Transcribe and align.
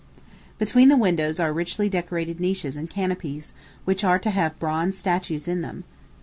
Between 0.57 0.89
the 0.89 0.97
windows 0.97 1.39
are 1.39 1.53
richly 1.53 1.87
decorated 1.87 2.39
niches 2.39 2.75
and 2.75 2.89
canopies, 2.89 3.53
which 3.85 4.03
are 4.03 4.17
to 4.17 4.31
have 4.31 4.57
bronze 4.57 4.97
statues 4.97 5.47
in 5.47 5.61
them. 5.61 5.83